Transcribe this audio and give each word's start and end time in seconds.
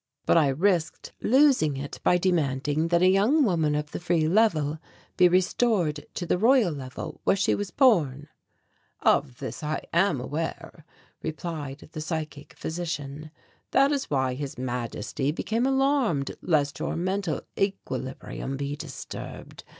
But 0.25 0.35
I 0.35 0.47
risked 0.47 1.13
losing 1.21 1.77
it 1.77 1.99
by 2.03 2.17
demanding 2.17 2.87
that 2.87 3.03
a 3.03 3.07
young 3.07 3.43
woman 3.45 3.75
of 3.75 3.91
the 3.91 3.99
Free 3.99 4.27
Level 4.27 4.79
be 5.15 5.27
restored 5.29 6.07
to 6.15 6.25
the 6.25 6.39
Royal 6.39 6.71
Level 6.71 7.21
where 7.23 7.35
she 7.35 7.53
was 7.53 7.69
born." 7.69 8.27
"Of 9.01 9.37
this 9.37 9.61
I 9.61 9.83
am 9.93 10.19
aware," 10.19 10.85
replied 11.21 11.87
the 11.91 12.01
psychic 12.01 12.55
physician. 12.57 13.29
"That 13.69 13.91
is 13.91 14.09
why 14.09 14.33
His 14.33 14.57
Majesty 14.57 15.31
became 15.31 15.67
alarmed 15.67 16.31
lest 16.41 16.79
your 16.79 16.95
mental 16.95 17.41
equilibrium 17.55 18.57
be 18.57 18.75
disturbed. 18.75 19.63